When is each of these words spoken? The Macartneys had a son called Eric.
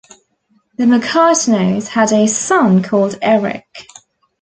The 0.77 0.85
Macartneys 0.85 1.89
had 1.89 2.11
a 2.11 2.25
son 2.27 2.81
called 2.81 3.19
Eric. 3.21 3.85